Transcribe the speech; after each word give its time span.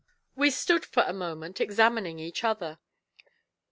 We 0.35 0.49
stood 0.49 0.83
for 0.83 1.03
a 1.03 1.13
moment, 1.13 1.61
examining 1.61 2.17
each 2.17 2.43
other. 2.43 2.79